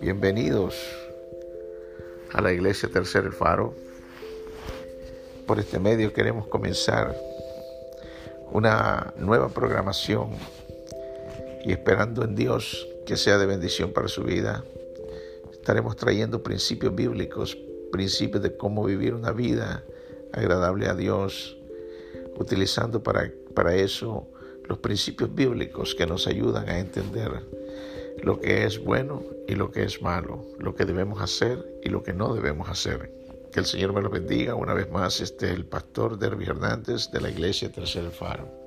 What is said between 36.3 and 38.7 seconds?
Hernández de la Iglesia Tercer Faro.